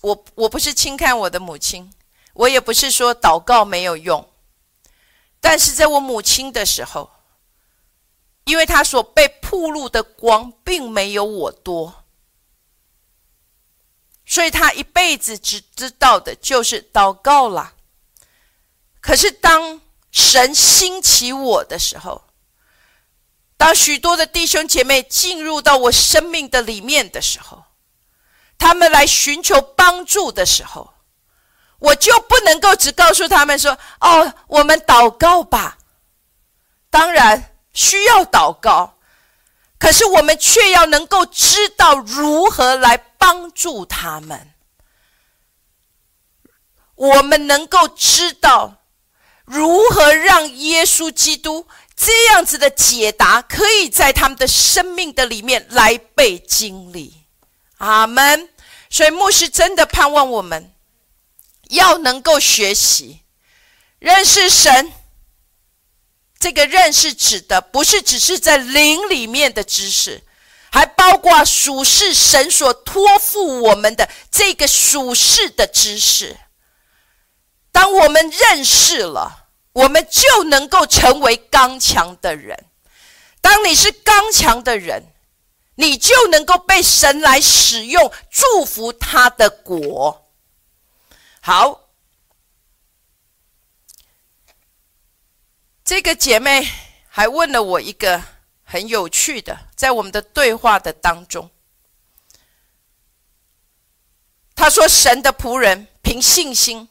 [0.00, 1.92] 我，我不是轻看我的母亲，
[2.32, 4.26] 我也不是说祷告没有用，
[5.44, 7.10] 但是在我母亲的时候，
[8.44, 12.06] 因为她所被铺路的光并没有我多。
[14.24, 17.74] 所以她一辈子只知道的就是祷告了。
[19.02, 22.24] 可是当神兴起我的时候，
[23.58, 27.64] 当许多的弟兄姐妹进入到我生命的里面的时候，
[28.56, 30.93] 他们来寻求帮助的时候，
[31.78, 35.78] 我就不能够只告诉他们说：“哦，我们祷告吧。”
[36.90, 38.98] 当然需要祷告，
[39.78, 43.00] 可是我们却要能够知道如何来。
[43.24, 44.52] 帮助他们，
[46.94, 48.82] 我们能够知道
[49.46, 57.24] 如何让耶稣基督这样子的解答，可以在他们的生命的里面来被经历。
[57.78, 58.50] 阿门。
[58.90, 60.73] 所以牧师真的盼望我们
[61.70, 63.22] 要能够学习
[63.98, 64.92] 认识神。
[66.38, 70.22] 这个认识指的不是只是在灵里面的知识。
[70.70, 76.36] 还包括属世神所托付我们的这个属世的知识。
[77.70, 82.64] 当我们认识了，我们就能够成为刚强的人。
[83.40, 85.04] 当你是刚强的人，
[85.76, 90.23] 你就能够被神来使用，祝福他的国。
[91.46, 91.90] 好，
[95.84, 96.66] 这个姐妹
[97.06, 98.22] 还问了我一个。
[98.66, 101.48] 很有趣的，在我们的对话的当中，
[104.56, 106.88] 他说：“神的仆人凭信心，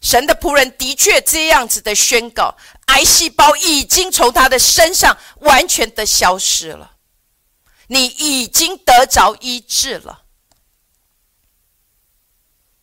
[0.00, 2.56] 神的仆人的确这样子的宣告，
[2.86, 6.96] 癌细胞已经从他的身上完全的消失了，
[7.86, 10.19] 你已经得着医治了。”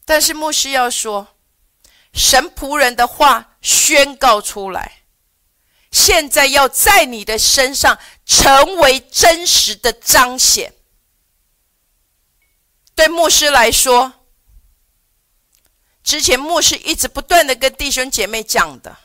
[0.08, 1.36] 但是牧师要说，
[2.14, 5.03] 神仆人的话宣告出来。
[5.91, 10.74] 现在要在你的身上成为真实的彰显。
[12.95, 14.14] 对牧师来说，
[16.01, 18.97] 之前牧师一直不断的跟弟兄姐妹讲的，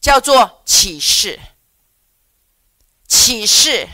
[0.00, 1.40] 叫做启示。
[3.08, 3.88] 启示，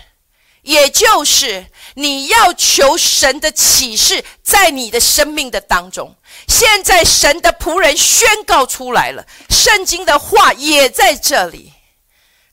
[0.61, 6.17] 也就是你要求神的启示在你的生命的当中。
[6.49, 11.73] 现在神的仆人宣告出来了，圣经的话也在这里。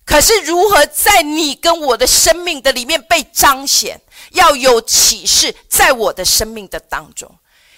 [0.06, 4.02] 可是如何在你跟我的生命的里面被彰显？
[4.32, 7.34] 要有启示在我的生命的当中。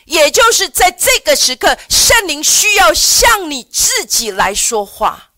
[0.05, 5.29] 也就是在这个时刻，圣灵需要向你自己来说话。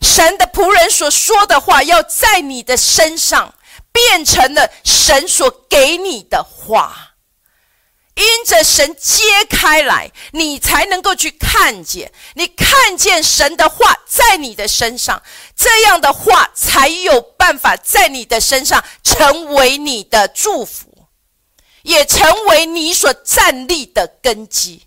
[0.00, 3.54] 神的仆人所说的话，要在你的身上
[3.92, 7.14] 变成了神所给你的话，
[8.14, 12.12] 因着神揭开来，你才能够去看见。
[12.34, 15.22] 你看见神的话在你的身上，
[15.56, 20.88] 这样的话才有办法在你的身上成为你的祝福。
[21.82, 24.86] 也成为你所站立的根基，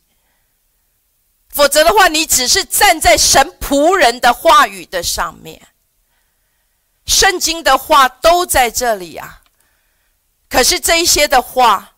[1.49, 5.59] 否则的话，你只是站在神仆人的话语的上面，
[7.05, 9.41] 圣经的话都在这里啊。
[10.49, 11.95] 可是这些的话，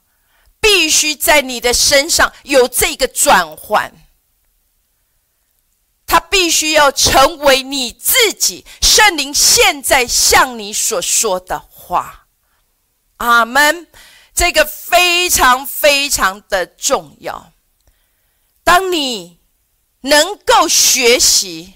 [0.60, 3.92] 必须在你的身上有这个转换，
[6.06, 12.28] 它必须要成为你自己圣灵现在向你所说的话。
[13.18, 13.88] 阿门。
[14.38, 17.54] 这个非常非常的重要。
[18.66, 19.40] 当你
[20.02, 21.76] 能够学习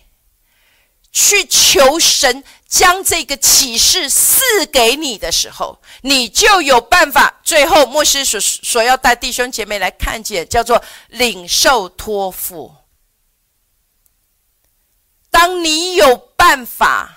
[1.10, 7.42] 去求神将这个启示赐给你的时候，你就有办法。
[7.44, 12.76] 最后，牧师所所要带弟兄姐妹来看见，叫做领受托付。
[15.30, 17.16] 当你有办法。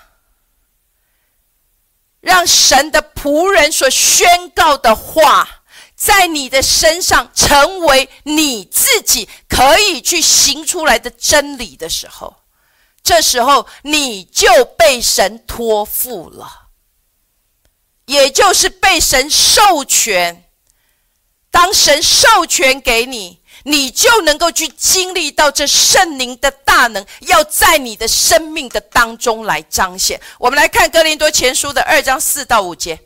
[2.23, 12.33] 让神的仆人所宣告的话，在你的身上成为你自己可以去行出来的真理的时候，
[13.03, 16.69] 这时候你就被神托付了，
[18.05, 20.45] 也就是被神授权。
[21.51, 23.43] 当神授权给你。
[23.65, 30.19] 你就能够去经历到这圣灵的大能，要在你的生命的当中来彰显。
[30.37, 32.99] 我们来看哥林多前书的二章四到五节。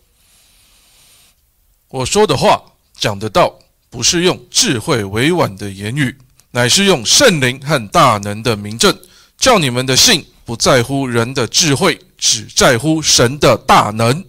[1.90, 2.60] 我说的话
[2.98, 3.60] 讲得到，
[3.92, 6.18] 不是用智慧委婉的言语，
[6.50, 9.00] 乃是用圣灵和大能的明证，
[9.38, 14.26] 叫你们的信不在乎人的智慧，只在乎神的大能。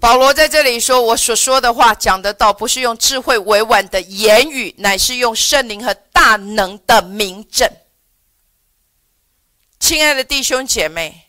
[0.00, 7.70] 保罗在这里说：“我所说的话讲得到，不是用智慧委婉的言语，乃是用圣灵和大能的明证。”
[9.78, 11.26] 亲爱的弟兄姐妹，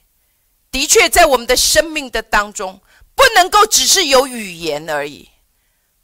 [0.72, 2.82] 的确在我们的生命的当中，
[3.14, 5.30] 不能够只是有语言而已。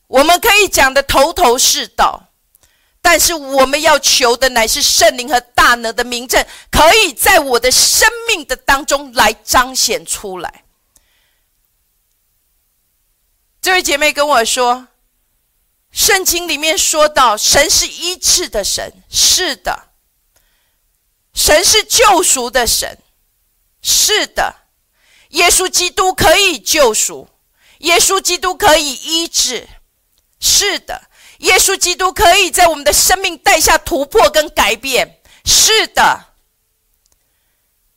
[0.06, 2.29] 我们可以讲的头头是道，
[3.02, 10.64] 但是我们要求的乃是圣灵和大能的明证，可以在我的生命的当中来彰显出来。
[13.62, 14.88] 这位姐妹跟我说
[15.92, 19.90] ：“圣经里面说到，神是医治的神，是的；
[21.34, 22.98] 神是救赎的神，
[23.82, 24.56] 是的。
[25.30, 27.28] 耶稣基督可以救赎，
[27.80, 29.68] 耶稣基督可以医治，
[30.40, 31.10] 是的。
[31.40, 36.28] 耶稣基督可以在我们的生命带下突破跟改变，是的。”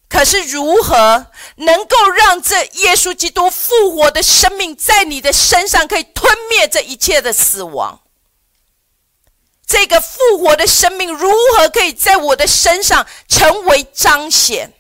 [0.09, 8.03] 可是，如何能够让这耶稣基督复活的生命在你的身上可以吞灭这一切的死亡？
[9.67, 14.75] 这个复活的生命如何可以在我的身上成为彰显？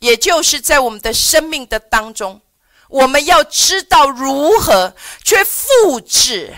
[0.00, 2.40] 也就是在我们的生命的当中，
[2.88, 6.56] 我们要知道如何去复制。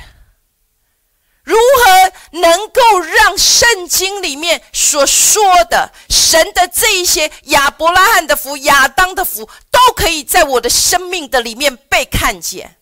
[1.43, 12.77] 如何能够让圣经里面所说的神的这一些亚伯拉罕的福、亚当的福，都可以在我的生命的里面被看见？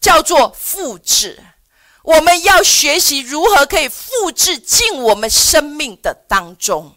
[0.00, 1.42] 叫做复制。
[2.04, 6.95] 我们要学习如何可以复制进我们生命的当中。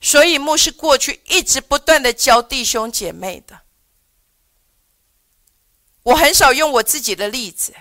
[0.00, 3.60] 所以牧师过去一直不断的教弟兄姐妹的。
[6.04, 7.74] 我很少用我自己的例子，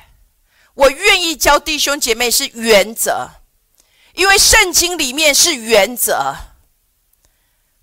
[0.73, 3.29] 我愿意教弟兄姐妹是原则，
[4.13, 6.35] 因为圣经里面是原则，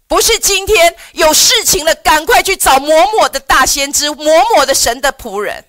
[0.06, 4.24] 不是今天有事情了赶快去找某某的大先知、某
[4.54, 5.64] 某的神的仆人，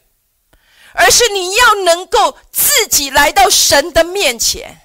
[0.94, 4.82] 而是你要能够自己来到神的面前。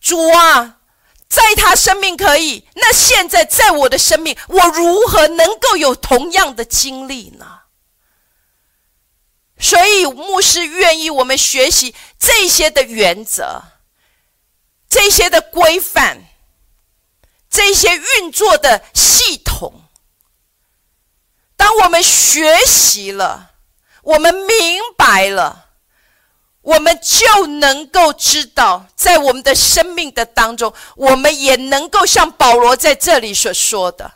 [0.00, 0.82] 主啊，
[1.28, 7.60] 在他生命可以，那现在在我的生命，我如何能够有同样的经历呢？
[9.58, 13.62] 所以，牧师愿意我们学习这些的原则、
[14.88, 16.24] 这些的规范、
[17.48, 19.88] 这些运作的系统。
[21.56, 23.54] 当我们学习了，
[24.02, 25.65] 我们明白了，
[26.66, 34.14] 我们就能够知道，在我们的生命的当中，我们也能够像保罗在这里所说的，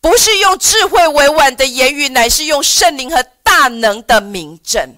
[0.00, 4.96] 不是用智慧委婉的言语，乃是用圣灵和大能的明证。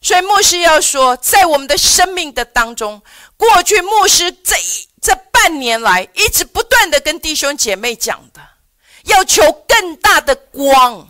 [0.00, 3.02] 所以牧师要说，在我们的生命的当中，
[3.36, 8.40] 过去牧师这一这半年来，一直不断的跟弟兄姐妹讲的，
[9.06, 11.08] 要求更大的光，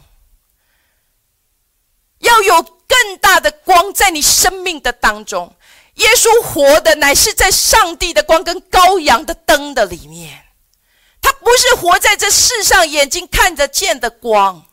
[2.21, 2.78] 要有。
[2.89, 5.55] 更大的光在你生命的当中，
[5.95, 10.47] 耶稣活的乃是在上帝的光跟羔羊的灯的里面，
[11.21, 14.65] 他不是活在这世上眼睛看得见的光，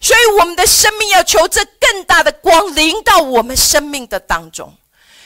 [0.00, 4.76] 所以我们的生命要求这更大的光临到我们生命的当中，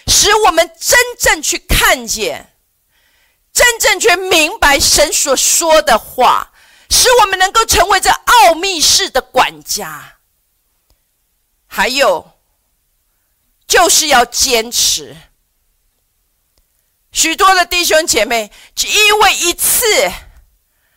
[0.06, 2.52] 使我们真正去看见，
[3.52, 6.52] 真正去明白神所说的话，
[6.88, 10.16] 使我们能够成为这奥秘式的管家。
[11.72, 12.32] 还有，
[13.68, 15.16] 就是要坚持。
[17.12, 18.50] 许多的弟兄姐妹，
[18.82, 19.86] 因为一次，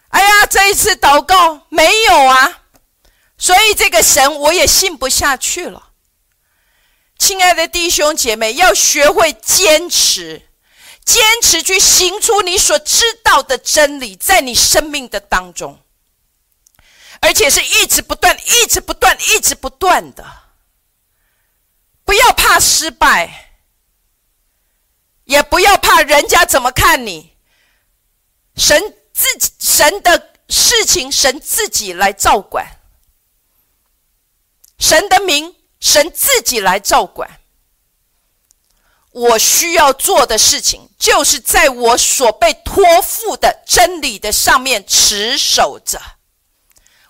[0.08, 2.64] 哎呀，这一次祷告没有啊，
[3.38, 5.92] 所以这个神我也信不下去了。
[7.20, 10.50] 亲爱的弟兄姐妹，要学会坚持，
[11.06, 15.80] 坚持去行出你所知道的真理，在你生命的当中，
[17.22, 20.43] 而且是一直不断、一直不断、一直不断的。
[22.06, 23.56] 不要怕失败，
[25.26, 27.38] 也不要怕人家怎么看你。
[28.56, 32.66] 神自己神的事情，神自己来照管；
[34.78, 37.40] 神的名，神自己来照管。
[39.12, 46.02] 我需要做的事情，就是在我所被托付的真理的上面持守着。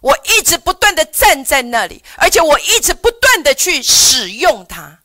[0.04, 4.99] 我一直不断的站在那里，而且我一直不断的去使用它。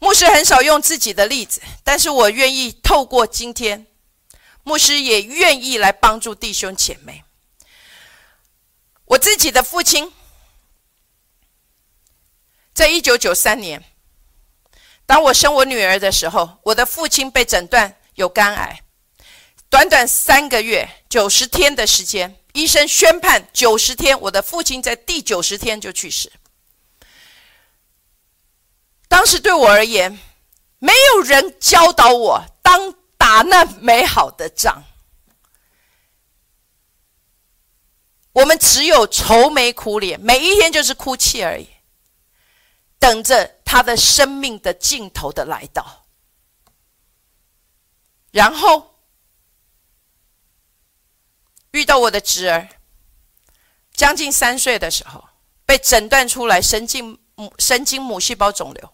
[0.00, 3.86] 牧师很少用自己的例子，但是我愿意透过今天，
[4.64, 7.22] 牧师也愿意来帮助弟兄姐妹。
[9.04, 10.12] 我自己的父亲，
[12.74, 13.84] 在一九九三年，
[15.06, 18.82] 当我生我女儿的时候，我的父亲被诊断有肝癌，
[19.68, 22.39] 短短三个月九十天的时间。
[22.52, 26.32] 医生宣判九十天，我的父亲在第九十天就去世。
[29.08, 30.18] 当时对我而言，
[30.78, 34.82] 没有人教导我当打那美好的仗，
[38.32, 41.68] 我们只有愁眉苦脸，每一天就是哭泣而已，
[42.98, 46.06] 等着他的生命的尽头的来到，
[48.32, 48.89] 然后。
[51.72, 52.68] 遇到我的侄儿，
[53.92, 55.28] 将近三岁的时候，
[55.64, 58.92] 被诊断出来神经母神经母细胞肿瘤。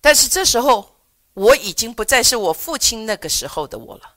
[0.00, 0.96] 但是这时候，
[1.34, 4.16] 我已经不再是我父亲那个时候的我了。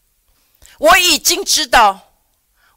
[0.77, 2.13] 我已经知道，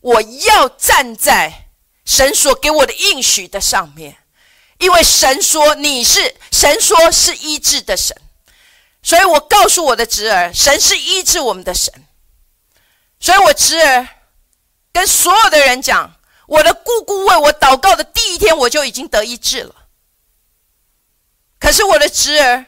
[0.00, 1.68] 我要站在
[2.04, 4.18] 神所给我的应许的上面，
[4.78, 8.14] 因为神说你是神说是医治的神，
[9.02, 12.06] 所以我告诉我的侄儿，神是医治我们的神。
[13.24, 14.06] 所以我侄儿
[14.92, 16.14] 跟所有的人讲，
[16.46, 19.88] 我的姑姑为我祷告的第一天，我就已经得医治了。
[21.58, 22.66] 可是我的侄儿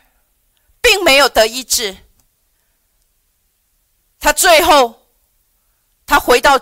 [0.80, 1.94] 并没有得医治，
[4.18, 5.07] 他最后
[6.07, 6.59] 他回到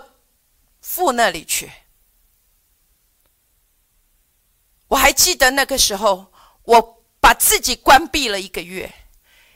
[0.81, 1.71] 父那里去。
[4.89, 6.33] 我还记得那个时候，
[6.63, 8.93] 我把自己关闭了一个月，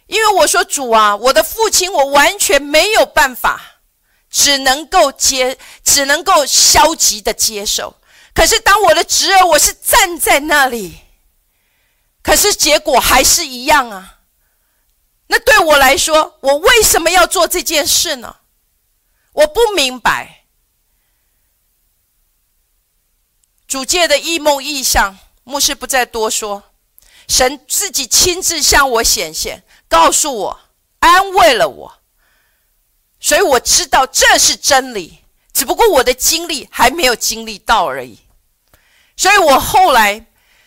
[0.07, 3.78] 因为我说主啊，我的父亲我完全没有办法。
[4.29, 7.95] 只能够接，只能够消极的接受。
[8.33, 10.99] 可是当我的侄儿，我是站在那里，
[12.21, 14.19] 可是结果还是一样啊。
[15.27, 18.37] 那对我来说，我为什么要做这件事呢？
[19.33, 20.45] 我不明白。
[23.67, 26.63] 主界的异梦异象，牧师不再多说。
[27.27, 30.59] 神自己亲自向我显现，告诉我，
[30.99, 31.98] 安慰了我。
[33.19, 35.19] 所以我知道这是真理，
[35.53, 38.19] 只不过我的经历还没有经历到而已。
[39.17, 40.25] 所以我后来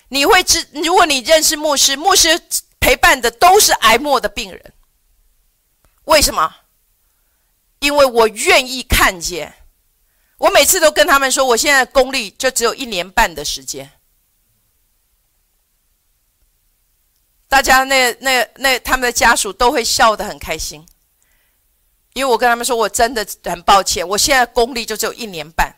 [0.09, 2.41] 你会知，如果你认识牧师，牧师
[2.79, 4.73] 陪伴的都是癌末的病人。
[6.05, 6.57] 为什么？
[7.79, 9.55] 因为我愿意看见。
[10.39, 13.91] 我每次都跟他们说，我现在功力就只有一年半的时间。
[17.49, 20.87] 大家那那那他们的家属都会笑得很开心。
[22.15, 25.75] 因为我跟他们说，我真的很抱歉，我现在功力就只有一年半，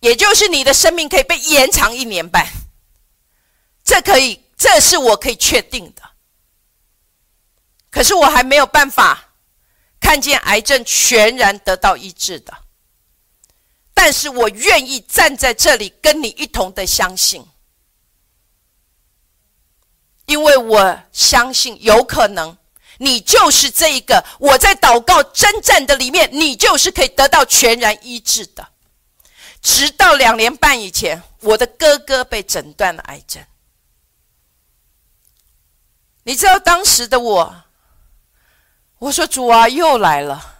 [0.00, 2.46] 也就是你的生命可以被延长一年半。
[3.82, 6.02] 这可以，这是我可以确定的。
[7.90, 9.34] 可是我还没有办法
[10.00, 12.52] 看见癌症全然得到医治的，
[13.94, 17.46] 但是我愿意站在这里跟你一同的相信，
[20.26, 22.56] 因为我相信有可能
[22.98, 28.68] 你就是这一个我在祷告征战的里面，你就是可以得到全然医治的。
[29.60, 33.42] 直到两年半以前，我的哥哥被诊断了癌症，
[36.24, 37.64] 你知道当时的我。
[38.98, 40.54] 我说：“主啊，又来了！”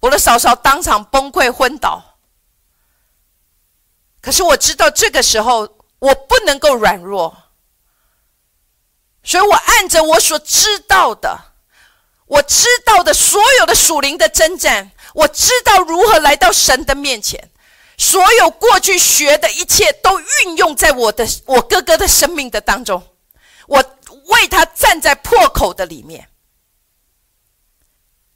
[0.00, 2.18] 我的嫂嫂当场崩溃昏倒。
[4.20, 5.60] 可是我知道这个时候
[5.98, 7.41] 我不能够软弱，
[9.24, 11.54] 所以我按着我所知道的，
[12.26, 17.50] 我知道的所有的属灵的征战，我知道如何来到神的面前，
[17.96, 23.16] 所有过去学的一切都运用在我的我哥哥的生命的当中，
[23.66, 23.96] 我
[24.26, 26.28] 为他站在破口的里面。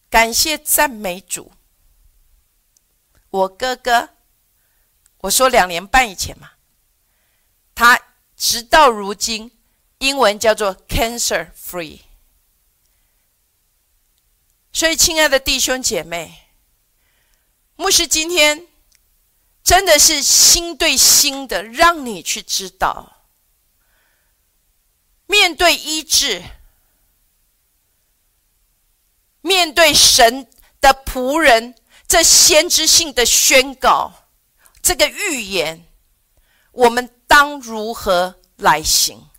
[0.09, 1.53] 感谢赞美主，
[3.31, 4.11] 我哥哥，
[5.19, 6.53] 我说两年半以前嘛，
[7.75, 7.99] 他
[8.37, 9.51] 直到如今，
[9.99, 12.01] 英文叫做 cancer free。
[14.73, 16.51] 所以，亲爱的弟兄姐妹，
[17.77, 18.67] 牧师今天
[19.63, 23.27] 真的是心对心的，让你去知道，
[25.27, 26.43] 面对医治。
[29.41, 31.77] 面对神的仆人，
[32.09, 34.29] 这先知性的宣告，
[34.83, 35.87] 这个预言，
[36.73, 39.31] 我们当如何来行？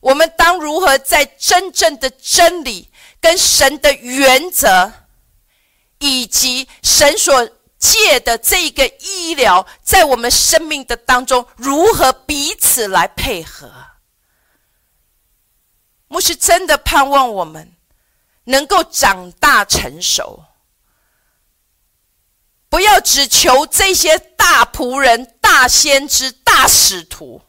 [0.00, 2.90] 我们当如何在真正的真理、
[3.20, 4.92] 跟神的原则，
[5.98, 13.72] 以及神所借的这个医疗，在我们生命的当中，如何彼此来配合？
[16.08, 17.74] 牧师真的盼望我们。
[18.50, 20.42] 能够长大成熟，
[22.70, 27.42] 不要只求这些大仆人、大先知、大使徒，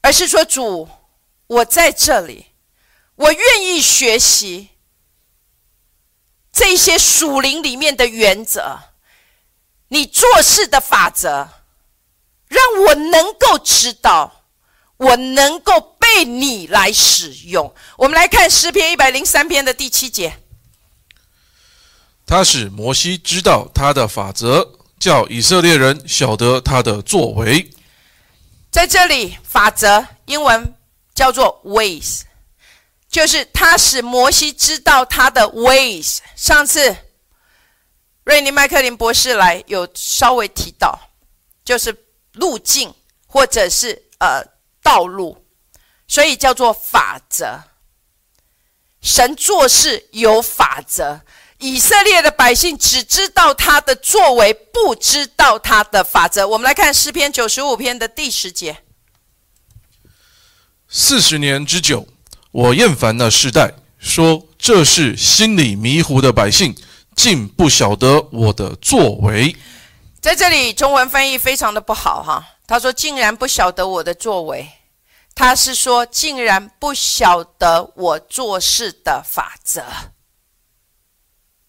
[0.00, 0.88] 而是说：主，
[1.50, 2.46] 我在这里，
[3.14, 4.70] 我愿意学习
[6.52, 8.78] 这些属灵里面的原则，
[9.88, 11.48] 你做事的法则，
[12.48, 14.46] 让我能够知道，
[14.96, 15.96] 我能够。
[16.10, 17.72] 被你来使用。
[17.96, 20.40] 我们来看诗篇一百零三篇的第七节。
[22.26, 27.70] 他使摩西知道他的法则，叫以色列人晓得他的作为。
[28.72, 30.74] 在这里，法则英文
[31.14, 32.22] 叫做 ways，
[33.08, 36.18] 就是他使摩西知道他的 ways。
[36.36, 36.96] 上次
[38.24, 40.98] 瑞尼麦克林博士来有稍微提到，
[41.64, 42.94] 就是路径
[43.26, 44.44] 或者是呃
[44.82, 45.46] 道路。
[46.08, 47.62] 所以叫做法则。
[49.00, 51.20] 神做事有法则，
[51.58, 56.48] 以色列的百姓只知道他的作为，不知道他的法则。
[56.48, 58.82] 我们来看诗篇九十五篇的第十节：
[60.92, 62.04] 四十年之久，
[62.50, 66.74] 我厌烦了世代，说这是心里迷糊的百姓，
[67.14, 69.54] 竟不晓得我的作为。
[70.20, 72.44] 在这里，中文翻译非常的不好哈。
[72.66, 74.68] 他说：“竟然不晓得我的作为。”
[75.32, 79.84] 他是说，竟然不晓得我做事的法则。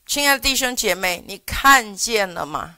[0.07, 2.77] 亲爱的弟兄姐妹，你看见了吗？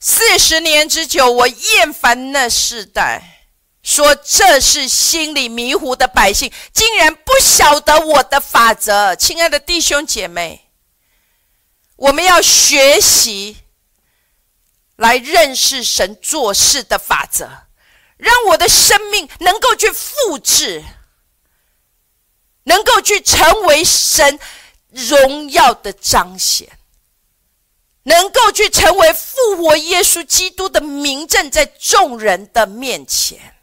[0.00, 3.43] 四十年之久，我厌烦那世代，
[3.84, 9.14] 说这是心里迷糊的百姓，竟然不晓得我的法则。
[9.14, 10.70] 亲爱的弟兄姐妹，
[11.96, 13.58] 我们要学习
[14.96, 17.48] 来认识神做事的法则。
[18.16, 20.82] 让我的生命能够去复制，
[22.62, 24.38] 能够去成为神
[24.88, 26.78] 荣耀的彰显，
[28.04, 33.53] 能够去成为复活耶稣基督的名证，在众人的面前。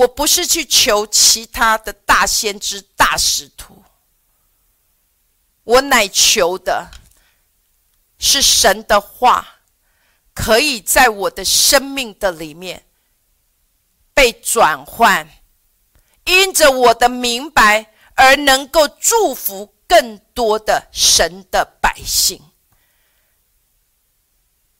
[0.00, 3.82] 我不是去求其他的大先知、大使徒，
[5.64, 6.90] 我乃求的
[8.18, 9.56] 是神的话。
[10.32, 12.86] 可以在我的生命的里面
[14.14, 15.28] 被转换，
[16.24, 22.40] 因着我的明白而能够祝福更多的神的百姓。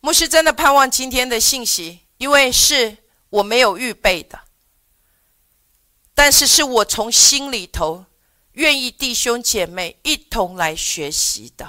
[0.00, 2.96] 牧师真的盼望今天的信息，因为是
[3.28, 4.40] 我没有预备的，
[6.22, 8.04] 但是是我从心里头
[8.52, 11.66] 愿意弟兄姐妹一同来学习的。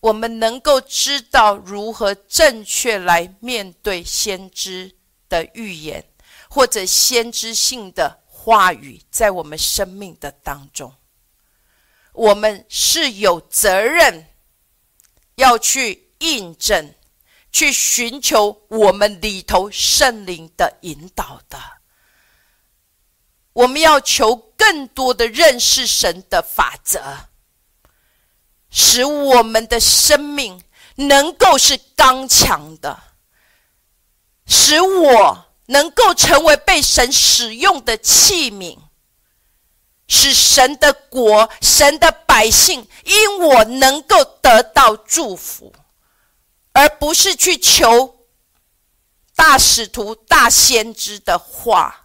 [0.00, 4.96] 我们能够知道如何正确来面对先知
[5.28, 6.02] 的预言，
[6.48, 10.94] 或者先知性的话语，在我们生命的当中，
[12.14, 14.26] 我们是有责任
[15.34, 16.94] 要去印证、
[17.50, 21.81] 去寻求我们里头圣灵的引导的。
[23.52, 27.00] 我们要求更多的认识神的法则。
[28.74, 30.62] 使我们的生命
[30.94, 33.02] 能够是刚强的，
[34.46, 38.78] 使我能够成为被神使用的器皿，
[40.08, 45.74] 使神的国、神的百姓因我能够得到祝福，
[46.72, 48.26] 而不是去求
[49.36, 52.01] 大使徒、大先知的话，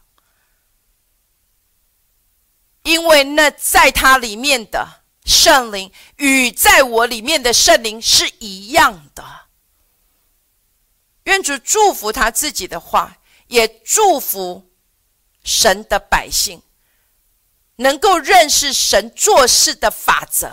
[2.87, 5.03] 因为那在他里面的。
[5.25, 9.25] 圣灵与在我里面的圣灵是一样的。
[11.25, 13.17] 愿主祝福他自己的话，
[13.47, 14.71] 也祝福
[15.43, 16.61] 神的百姓，
[17.75, 20.49] 能够认识神做事的法则，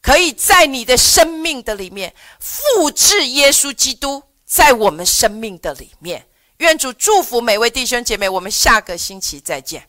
[0.00, 6.28] 可以在你的生命的里面复制耶稣基督在我们生命的里面。
[6.58, 9.88] 愿主祝福每位弟兄姐妹，我们下个星期再见。